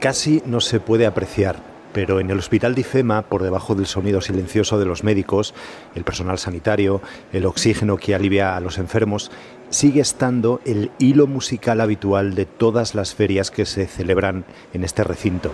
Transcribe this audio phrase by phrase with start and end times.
[0.00, 1.56] Casi no se puede apreciar,
[1.94, 5.54] pero en el hospital de IFEMA, por debajo del sonido silencioso de los médicos,
[5.94, 7.00] el personal sanitario,
[7.32, 9.30] el oxígeno que alivia a los enfermos,
[9.70, 15.02] sigue estando el hilo musical habitual de todas las ferias que se celebran en este
[15.02, 15.50] recinto.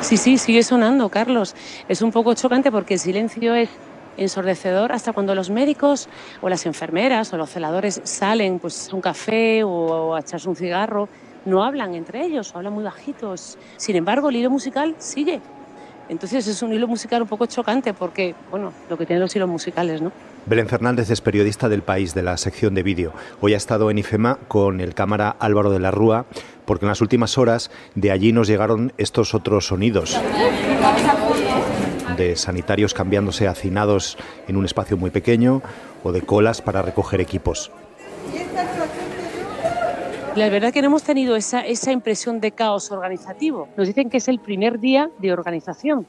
[0.00, 1.54] Sí, sí, sigue sonando, Carlos.
[1.88, 3.68] Es un poco chocante porque el silencio es
[4.16, 6.08] ensordecedor hasta cuando los médicos
[6.40, 10.56] o las enfermeras o los celadores salen pues, a un café o a echarse un
[10.56, 11.08] cigarro.
[11.44, 13.58] No hablan entre ellos, hablan muy bajitos.
[13.76, 15.40] Sin embargo, el hilo musical sigue.
[16.08, 19.48] Entonces es un hilo musical un poco chocante porque, bueno, lo que tienen los hilos
[19.48, 20.12] musicales, ¿no?
[20.44, 23.12] Belén Fernández es periodista del país de la sección de vídeo.
[23.40, 26.26] Hoy ha estado en IFEMA con el cámara Álvaro de la Rúa
[26.64, 30.18] porque en las últimas horas de allí nos llegaron estos otros sonidos
[32.16, 34.16] de sanitarios cambiándose hacinados
[34.48, 35.62] en un espacio muy pequeño
[36.02, 37.70] o de colas para recoger equipos.
[40.34, 43.68] La verdad que no hemos tenido esa, esa impresión de caos organizativo.
[43.76, 46.06] Nos dicen que es el primer día de organización,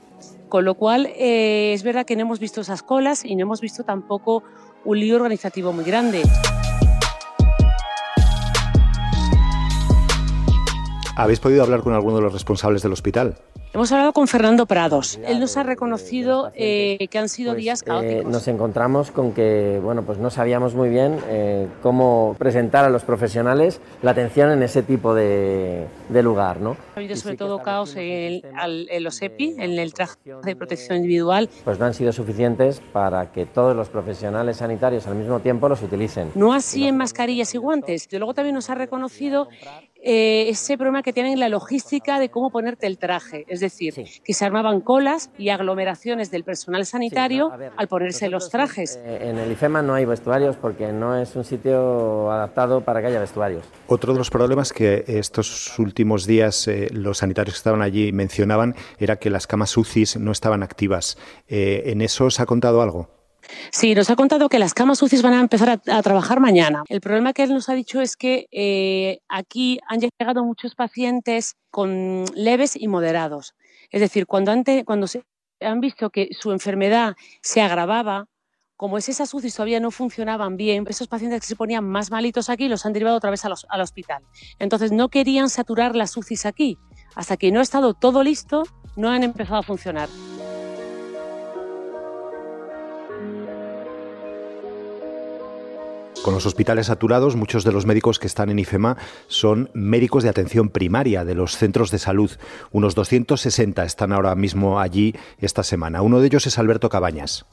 [0.47, 3.59] con lo cual eh, es verdad que no hemos visto esas colas y no hemos
[3.59, 4.43] visto tampoco
[4.85, 6.21] un lío organizativo muy grande.
[11.15, 13.35] ¿Habéis podido hablar con alguno de los responsables del hospital?
[13.75, 15.19] Hemos hablado con Fernando Prados.
[15.25, 18.25] Él nos ha reconocido eh, que han sido pues, días eh, caóticos.
[18.31, 23.03] nos encontramos con que, bueno, pues no sabíamos muy bien eh, cómo presentar a los
[23.03, 26.77] profesionales la atención en ese tipo de, de lugar, ¿no?
[26.95, 30.55] Ha habido sobre todo caos en, el- al- en los EPI, en el traje de
[30.55, 31.49] protección individual.
[31.63, 35.81] Pues no han sido suficientes para que todos los profesionales sanitarios al mismo tiempo los
[35.81, 36.29] utilicen.
[36.35, 38.07] No así en mascarillas y guantes.
[38.11, 39.47] Y luego también nos ha reconocido
[40.05, 43.45] ese problema que tienen en la logística de cómo ponerte el traje.
[43.47, 44.21] Es decir, Sí.
[44.23, 47.53] que se armaban colas y aglomeraciones del personal sanitario Sí, ¿no?
[47.53, 48.99] A ver, al ponerse los trajes.
[49.03, 53.07] eh, en el IFEMA no hay vestuarios porque no es un sitio adaptado para que
[53.07, 53.63] haya vestuarios.
[53.87, 58.75] Otro de los problemas que estos últimos días eh, los sanitarios que estaban allí mencionaban
[58.99, 61.17] era que las camas UCIs no estaban activas.
[61.47, 63.22] Eh, ¿En eso os ha contado algo?
[63.71, 66.83] Sí, nos ha contado que las camas UCI van a empezar a, trabajar mañana.
[66.89, 71.55] El problema que él nos ha dicho es que eh, aquí han llegado muchos pacientes
[71.69, 73.53] con leves y moderados.
[73.89, 75.23] Es decir, cuando, ante- cuando se
[75.61, 78.27] han visto que su enfermedad se agravaba,
[78.75, 82.49] como es esas UCI todavía no funcionaban bien, esos pacientes que se ponían más malitos
[82.49, 84.23] aquí los han derivado otra vez al hospital.
[84.59, 86.77] Entonces no querían saturar las UCIs aquí.
[87.15, 88.63] Hasta que no ha estado todo listo,
[88.95, 90.09] no han empezado a funcionar.
[96.23, 98.95] Con los hospitales saturados, muchos de los médicos que están en IFEMA
[99.27, 102.31] son médicos de atención primaria de los centros de salud.
[102.71, 106.01] Unos 260 están ahora mismo allí esta semana.
[106.01, 107.45] Uno de ellos es Alberto Cabañas.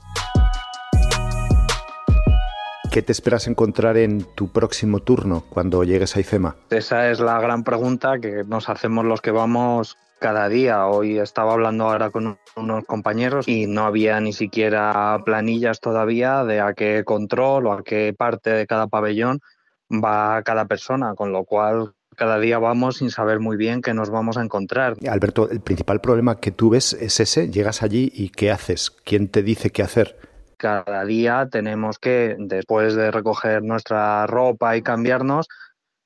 [2.92, 6.54] ¿Qué te esperas encontrar en tu próximo turno cuando llegues a IFEMA?
[6.70, 10.86] Esa es la gran pregunta que nos hacemos los que vamos cada día.
[10.86, 16.60] Hoy estaba hablando ahora con unos compañeros y no había ni siquiera planillas todavía de
[16.60, 19.40] a qué control o a qué parte de cada pabellón
[19.90, 24.10] va cada persona, con lo cual cada día vamos sin saber muy bien qué nos
[24.10, 24.94] vamos a encontrar.
[25.08, 27.50] Alberto, el principal problema que tú ves es ese.
[27.50, 28.90] Llegas allí y ¿qué haces?
[28.90, 30.16] ¿Quién te dice qué hacer?
[30.58, 35.48] Cada día tenemos que, después de recoger nuestra ropa y cambiarnos,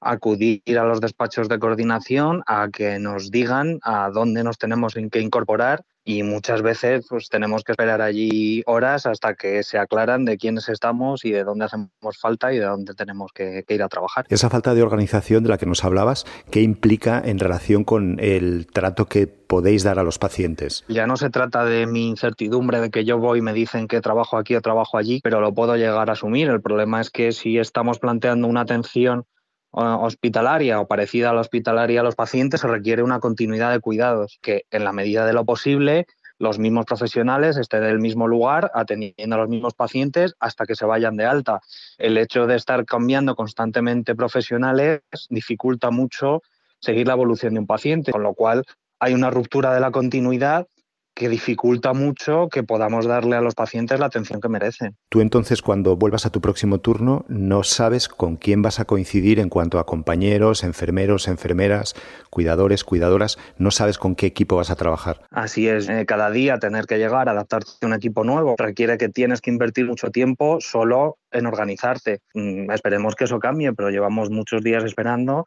[0.04, 5.20] acudir a los despachos de coordinación a que nos digan a dónde nos tenemos que
[5.20, 10.37] incorporar y muchas veces pues tenemos que esperar allí horas hasta que se aclaran de
[10.37, 13.88] quiénes estamos y de dónde hacemos falta y de dónde tenemos que, que ir a
[13.88, 14.26] trabajar.
[14.28, 18.66] Esa falta de organización de la que nos hablabas, ¿qué implica en relación con el
[18.66, 20.84] trato que podéis dar a los pacientes?
[20.88, 24.00] Ya no se trata de mi incertidumbre de que yo voy y me dicen que
[24.00, 26.48] trabajo aquí o trabajo allí, pero lo puedo llegar a asumir.
[26.48, 29.25] El problema es que si estamos planteando una atención
[29.74, 34.38] hospitalaria o parecida a la hospitalaria a los pacientes, se requiere una continuidad de cuidados,
[34.40, 36.06] que en la medida de lo posible
[36.38, 40.74] los mismos profesionales estén en el mismo lugar atendiendo a los mismos pacientes hasta que
[40.74, 41.60] se vayan de alta.
[41.98, 45.00] El hecho de estar cambiando constantemente profesionales
[45.31, 46.43] dificulta mucho
[46.81, 48.64] seguir la evolución de un paciente, con lo cual
[48.99, 50.66] hay una ruptura de la continuidad
[51.14, 54.96] que dificulta mucho que podamos darle a los pacientes la atención que merecen.
[55.08, 59.38] Tú entonces cuando vuelvas a tu próximo turno no sabes con quién vas a coincidir
[59.38, 61.94] en cuanto a compañeros, enfermeros, enfermeras,
[62.31, 65.20] cuidadores, cuidadoras, no sabes con qué equipo vas a trabajar.
[65.31, 68.99] Así es, eh, cada día tener que llegar a adaptarte a un equipo nuevo requiere
[68.99, 72.20] que tienes que invertir mucho tiempo solo en organizarte.
[72.34, 75.44] Mm, esperemos que eso cambie, pero llevamos muchos días esperando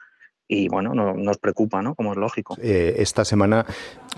[0.48, 1.96] y bueno, nos preocupa, ¿no?
[1.96, 2.56] Como es lógico.
[2.62, 3.66] Eh, esta semana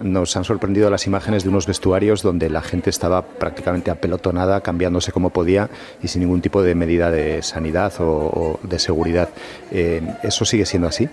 [0.01, 5.11] nos han sorprendido las imágenes de unos vestuarios donde la gente estaba prácticamente apelotonada, cambiándose
[5.11, 5.69] como podía
[6.03, 9.29] y sin ningún tipo de medida de sanidad o, de seguridad.
[9.71, 11.09] Eh, ¿Eso sigue siendo así?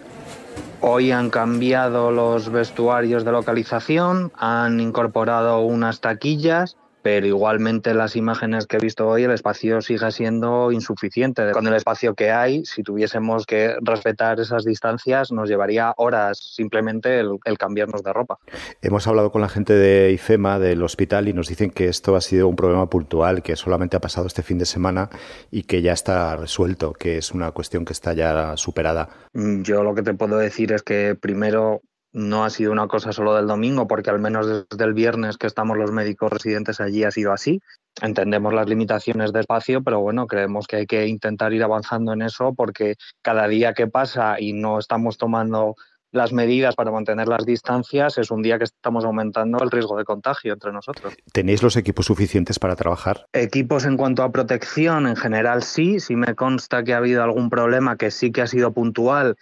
[0.83, 8.67] Hoy han cambiado los vestuarios de localización, han incorporado unas taquillas pero igualmente las imágenes
[8.67, 11.53] que he visto hoy el espacio sigue siendo insuficiente.
[11.53, 17.21] Con el espacio que hay, si tuviésemos que respetar esas distancias, nos llevaría horas simplemente
[17.21, 18.41] el, cambiarnos de ropa.
[18.83, 22.21] Hemos hablado con la gente de IFEMA, del hospital, y nos dicen que esto ha
[22.21, 25.09] sido un problema puntual, que solamente ha pasado este fin de semana
[25.53, 29.11] y que ya está resuelto, que es una cuestión que está ya superada.
[29.33, 31.83] Yo lo que te puedo decir es que primero
[32.17, 35.47] no ha sido una cosa solo del domingo, porque al menos desde el viernes que
[35.47, 37.61] estamos los médicos residentes allí ha sido así.
[38.01, 42.23] Entendemos las limitaciones de espacio, pero bueno, creemos que hay que intentar ir avanzando en
[42.23, 45.75] eso porque cada día que pasa y no estamos tomando
[46.11, 50.05] las medidas para mantener las distancias, es un día que estamos aumentando el riesgo de
[50.05, 51.15] contagio entre nosotros.
[51.33, 53.27] ¿Tenéis los equipos suficientes para trabajar?
[53.35, 56.01] Equipos en cuanto a protección, en general sí.
[56.01, 59.37] Si me consta que ha habido algún problema que sí que ha sido puntual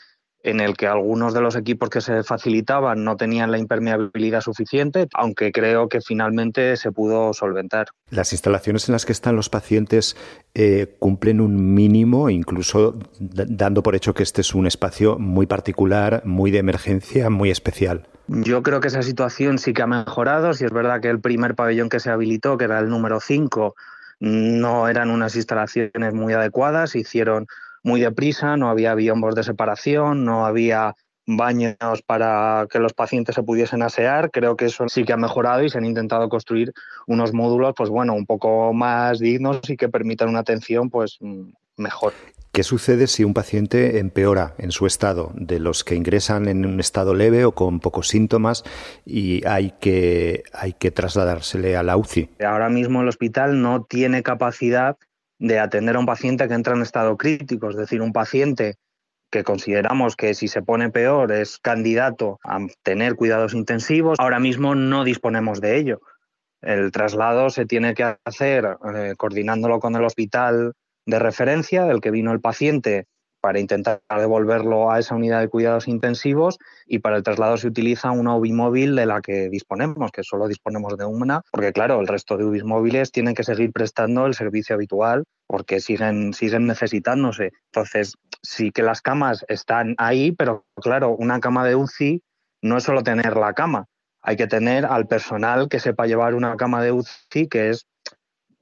[0.44, 5.08] en el que algunos de los equipos que se facilitaban no tenían la impermeabilidad suficiente,
[5.14, 7.86] aunque creo que finalmente se pudo solventar.
[8.10, 10.16] Las instalaciones en las que están los pacientes
[10.54, 16.20] eh, cumplen un mínimo, incluso dando por hecho que este es un espacio muy particular,
[16.26, 18.06] muy de emergencia, muy especial.
[18.28, 20.52] Yo creo que esa situación sí que ha mejorado.
[20.52, 23.74] Si es verdad que el primer pabellón que se habilitó, que era el número 5,
[24.20, 27.46] no eran unas instalaciones muy adecuadas, hicieron
[27.84, 30.96] muy deprisa, no había biombos de separación, no había
[31.26, 34.30] baños para que los pacientes se pudiesen asear.
[34.30, 36.72] Creo que eso sí que ha mejorado y se han intentado construir
[37.06, 41.18] unos módulos, pues bueno, un poco más dignos y que permitan una atención, pues
[41.76, 42.12] mejor.
[42.52, 46.78] ¿Qué sucede si un paciente empeora en su estado de los que ingresan en un
[46.78, 48.62] estado leve o con pocos síntomas
[49.04, 52.30] y hay que, hay que trasladársele a la UCI?
[52.46, 54.96] Ahora mismo el hospital no tiene capacidad
[55.38, 58.76] de atender a un paciente que entra en estado crítico, es decir, un paciente
[59.30, 64.74] que consideramos que si se pone peor es candidato a tener cuidados intensivos, ahora mismo
[64.74, 66.00] no disponemos de ello.
[66.62, 72.10] El traslado se tiene que hacer eh, coordinándolo con el hospital de referencia del que
[72.10, 73.06] vino el paciente
[73.44, 76.56] para intentar devolverlo a esa unidad de cuidados intensivos
[76.86, 80.48] y para el traslado se utiliza una UBI móvil de la que disponemos, que solo
[80.48, 84.32] disponemos de una, porque claro, el resto de UBI móviles tienen que seguir prestando el
[84.32, 87.52] servicio habitual porque siguen, siguen necesitándose.
[87.66, 92.22] Entonces, sí que las camas están ahí, pero claro, una cama de UCI
[92.62, 93.84] no es solo tener la cama,
[94.22, 97.86] hay que tener al personal que sepa llevar una cama de UCI, que es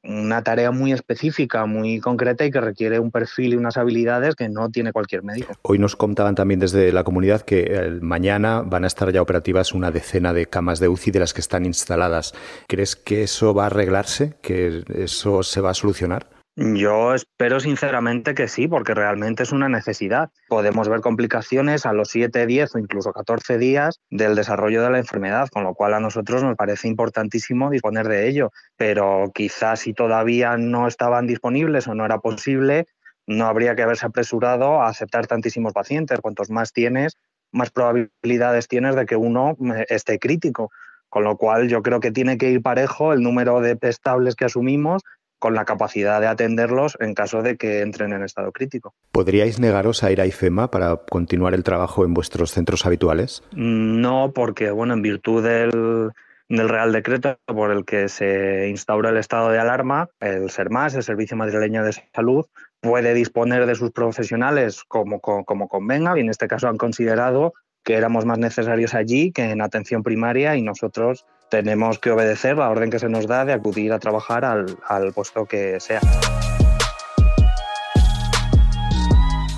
[0.04, 4.48] una tarea muy específica, muy concreta y que requiere un perfil y unas habilidades que
[4.48, 5.54] no tiene cualquier médico.
[5.62, 9.90] Hoy nos contaban también desde la comunidad que mañana van a estar ya operativas una
[9.90, 12.34] decena de camas de UCI de las que están instaladas.
[12.66, 14.34] ¿Crees que eso va a arreglarse?
[14.42, 16.41] ¿Que eso se va a solucionar?
[16.54, 20.30] Yo espero sinceramente que sí, porque realmente es una necesidad.
[20.48, 24.98] Podemos ver complicaciones a los 7, 10 o incluso 14 días del desarrollo de la
[24.98, 28.50] enfermedad, con lo cual a nosotros nos parece importantísimo disponer de ello.
[28.76, 32.86] Pero quizás si todavía no estaban disponibles o no era posible,
[33.26, 36.20] no habría que haberse apresurado a aceptar tantísimos pacientes.
[36.20, 37.16] Cuantos más tienes,
[37.50, 40.70] más probabilidades tienes de que uno eh, esté crítico.
[41.08, 44.46] Con lo cual yo creo que tiene que ir parejo el número de estables que
[44.46, 45.02] asumimos
[45.42, 48.94] con la capacidad de atenderlos en caso de que entren en estado crítico.
[49.10, 53.42] ¿Podríais negaros a ir a IFEMA para continuar el trabajo en vuestros centros habituales?
[53.50, 56.12] No, porque bueno, en virtud del,
[56.48, 61.36] Real Decreto por el que se instaura el estado de alarma, el SERMAS, el Servicio
[61.36, 62.46] Madrileño de Salud,
[62.80, 67.94] puede disponer de sus profesionales como, como convenga y en este caso han considerado que
[67.94, 72.88] éramos más necesarios allí que en atención primaria y nosotros tenemos que obedecer la orden
[72.88, 76.00] que se nos da de acudir a trabajar al, puesto que sea.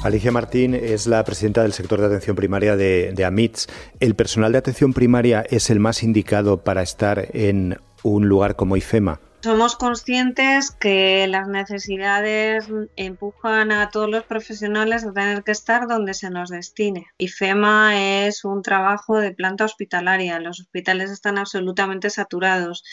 [0.02, 3.68] Alicia Martín es la presidenta del sector de atención primaria de, de, AMITS.
[4.00, 8.76] ¿El personal de atención primaria es el más indicado para estar en un lugar como
[8.76, 9.20] IFEMA?
[9.44, 16.14] Somos conscientes que las necesidades empujan a todos los profesionales a tener que estar donde
[16.14, 17.08] se nos destine.
[17.18, 20.40] IFEMA es un trabajo de planta hospitalaria.
[20.40, 22.84] Los hospitales están absolutamente saturados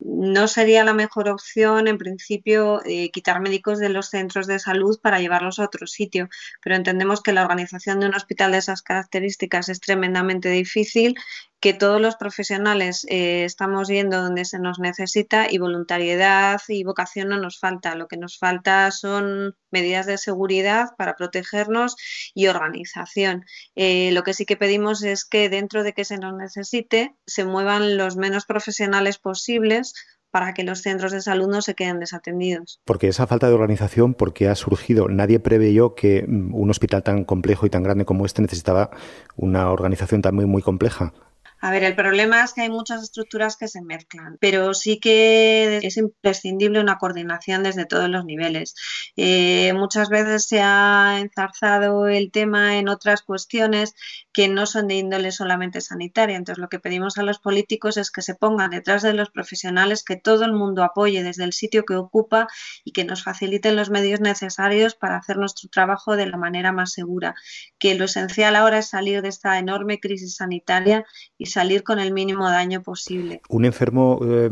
[0.00, 4.98] No sería la mejor opción, en principio, eh, quitar médicos de los centros de salud
[5.00, 6.28] para llevarlos a otro sitio,
[6.62, 11.16] pero entendemos que la organización de un hospital de esas características es tremendamente difícil
[11.60, 17.28] que todos los profesionales eh, estamos yendo donde se nos necesita y voluntariedad y vocación
[17.28, 17.94] no nos falta.
[17.94, 21.96] Lo que nos falta son medidas de seguridad para protegernos
[22.34, 23.44] y organización.
[23.74, 27.44] Eh, lo que sí que pedimos es que dentro de que se nos necesite se
[27.44, 29.89] muevan los menos profesionales posibles
[30.30, 32.80] para que los centros de salud no se queden desatendidos.
[32.84, 37.24] Porque esa falta de organización, porque ha surgido, nadie preveyó que mm, un hospital tan
[37.24, 38.90] complejo y tan grande como este necesitaba
[39.36, 41.12] una organización también muy compleja.
[41.62, 45.78] A ver, el problema es que hay muchas estructuras que se mezclan, pero sí que
[45.82, 48.74] es imprescindible una coordinación desde todos los niveles.
[49.16, 53.94] Eh, muchas veces se ha enzarzado el tema en otras cuestiones
[54.32, 56.36] que no son de índole solamente sanitaria.
[56.36, 60.02] Entonces, lo que pedimos a los políticos es que se pongan detrás de los profesionales,
[60.02, 62.48] que todo el mundo apoye desde el sitio que ocupa
[62.84, 66.92] y que nos faciliten los medios necesarios para hacer nuestro trabajo de la manera más
[66.92, 67.34] segura.
[67.78, 71.04] Que lo esencial ahora es salir de esta enorme crisis sanitaria
[71.36, 73.42] y salir con el mínimo daño posible.
[73.48, 74.50] Un enfermo eh,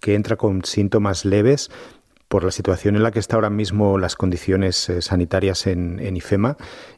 [0.00, 1.70] que entra con síntomas leves
[2.28, 6.56] por la situación en la que está ahora mismo las condiciones eh, sanitarias en, IFEMA,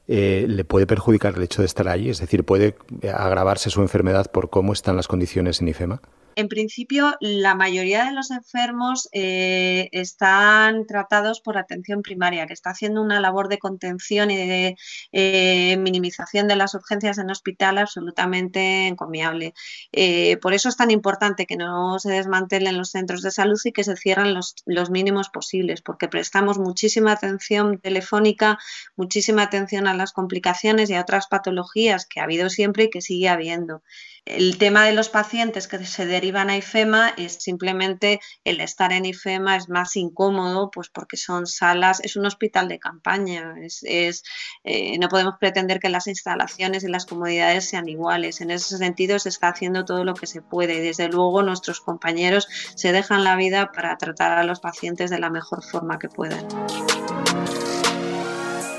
[0.09, 2.77] eh, le puede perjudicar el hecho de estar allí, es decir, puede
[3.13, 6.01] agravarse su enfermedad por cómo están las condiciones en IFEMA
[6.37, 12.71] en principio, la mayoría de los enfermos eh, están tratados por atención primaria, que está
[12.71, 14.77] haciendo una labor de contención y de
[15.13, 19.55] eh, minimización de las urgencias en hospital absolutamente encomiable.
[19.93, 23.73] Eh, por eso es tan importante que no se desmantelen los centros de salud y
[23.73, 28.59] que se cierren los, los mínimos posibles, porque prestamos muchísima atención telefónica,
[28.95, 33.01] muchísima atención a las complicaciones y a otras patologías que ha habido siempre y que
[33.01, 33.83] sigue habiendo.
[34.27, 39.07] El tema de los pacientes que se derivan a IFEMA es simplemente el estar en
[39.07, 44.25] IFEMA es más incómodo, pues porque son salas, es un hospital de campaña, es,
[44.65, 48.41] eh, no podemos pretender que las instalaciones y las comodidades sean iguales.
[48.41, 50.81] En ese sentido se está haciendo todo lo que se puede.
[50.81, 55.31] Desde luego nuestros compañeros se dejan la vida para tratar a los pacientes de la
[55.31, 56.49] mejor forma que puedan.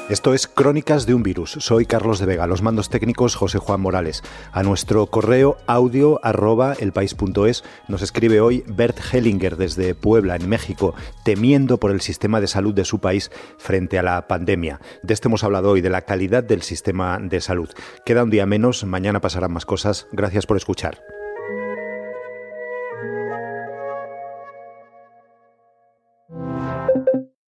[0.09, 1.57] Esto es Crónicas de un Virus.
[1.59, 4.23] Soy Carlos de Vega, los mandos técnicos José Juan Morales.
[4.53, 10.95] A nuestro correo audio arroba elpaís.es nos escribe hoy Bert Hellinger desde Puebla, en México,
[11.25, 14.79] temiendo por el sistema de salud de su país frente a la pandemia.
[15.03, 17.69] De esto hemos hablado hoy, de la calidad del sistema de salud.
[18.05, 20.07] Queda un día menos, mañana pasarán más cosas.
[20.13, 21.16] Gracias por escuchar.